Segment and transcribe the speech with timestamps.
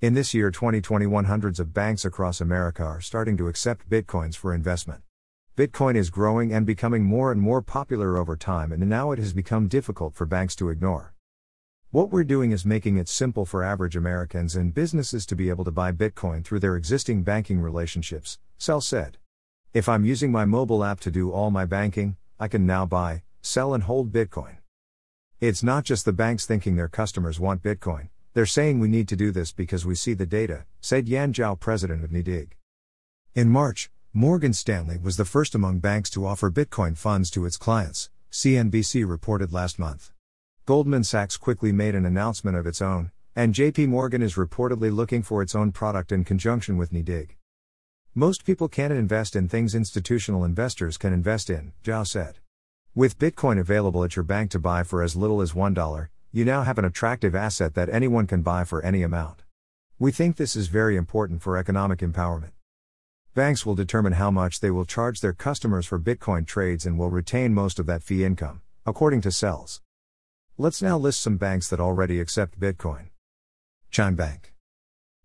[0.00, 4.54] In this year 2021, hundreds of banks across America are starting to accept bitcoins for
[4.54, 5.02] investment.
[5.56, 9.32] Bitcoin is growing and becoming more and more popular over time, and now it has
[9.32, 11.14] become difficult for banks to ignore.
[11.90, 15.64] What we're doing is making it simple for average Americans and businesses to be able
[15.64, 19.18] to buy Bitcoin through their existing banking relationships, Sell said.
[19.74, 23.24] If I'm using my mobile app to do all my banking, I can now buy,
[23.42, 24.58] sell, and hold Bitcoin.
[25.40, 29.16] It's not just the banks thinking their customers want Bitcoin, they're saying we need to
[29.16, 32.52] do this because we see the data, said Yan Zhao, president of NYDIG.
[33.34, 37.56] In March, Morgan Stanley was the first among banks to offer Bitcoin funds to its
[37.56, 40.12] clients, CNBC reported last month.
[40.66, 45.22] Goldman Sachs quickly made an announcement of its own, and JP Morgan is reportedly looking
[45.22, 47.36] for its own product in conjunction with NYDIG.
[48.14, 52.38] Most people can't invest in things institutional investors can invest in, Zhao said.
[52.94, 56.08] With Bitcoin available at your bank to buy for as little as $1,
[56.38, 59.42] you now have an attractive asset that anyone can buy for any amount.
[59.98, 62.52] We think this is very important for economic empowerment.
[63.34, 67.10] Banks will determine how much they will charge their customers for Bitcoin trades and will
[67.10, 69.80] retain most of that fee income, according to Sells.
[70.56, 73.08] Let's now list some banks that already accept Bitcoin.
[73.90, 74.54] Chime Bank.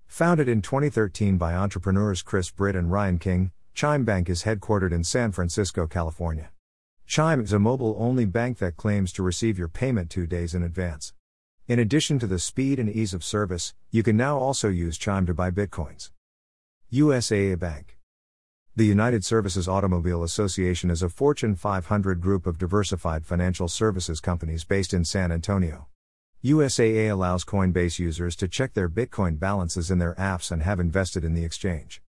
[0.07, 5.03] Founded in 2013 by entrepreneurs Chris Britt and Ryan King, Chime Bank is headquartered in
[5.03, 6.49] San Francisco, California.
[7.05, 10.63] Chime is a mobile only bank that claims to receive your payment two days in
[10.63, 11.13] advance.
[11.67, 15.25] In addition to the speed and ease of service, you can now also use Chime
[15.27, 16.11] to buy bitcoins.
[16.91, 17.97] USAA Bank.
[18.75, 24.63] The United Services Automobile Association is a Fortune 500 group of diversified financial services companies
[24.63, 25.87] based in San Antonio.
[26.43, 31.23] USAA allows Coinbase users to check their Bitcoin balances in their apps and have invested
[31.23, 32.01] in the exchange.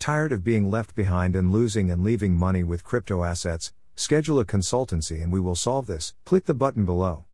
[0.00, 3.72] Tired of being left behind and losing and leaving money with crypto assets?
[3.96, 6.14] Schedule a consultancy and we will solve this.
[6.24, 7.26] Click the button below.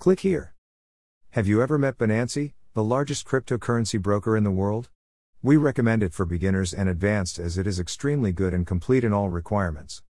[0.00, 0.52] Click here.
[1.30, 4.88] Have you ever met Binance, the largest cryptocurrency broker in the world?
[5.42, 9.12] We recommend it for beginners and advanced as it is extremely good and complete in
[9.12, 10.02] all requirements.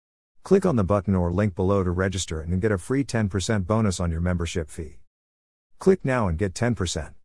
[0.43, 3.99] Click on the button or link below to register and get a free 10% bonus
[3.99, 4.99] on your membership fee.
[5.79, 7.15] Click now and get 10%.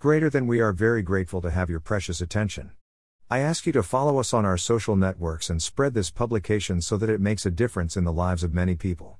[0.00, 2.72] Greater than we are very grateful to have your precious attention.
[3.30, 6.96] I ask you to follow us on our social networks and spread this publication so
[6.96, 9.18] that it makes a difference in the lives of many people.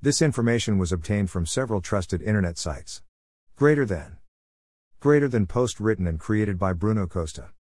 [0.00, 3.02] This information was obtained from several trusted internet sites.
[3.56, 4.18] Greater than.
[5.00, 7.48] Greater than post written and created by Bruno Costa.